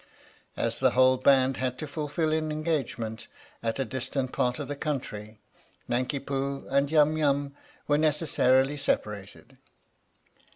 [0.57, 3.27] As the whole band had to fulfil an engagement
[3.61, 5.39] at a distant part of the country,
[5.87, 7.53] Nanki Poo and Yum Yum
[7.87, 9.59] were neces sarily separated.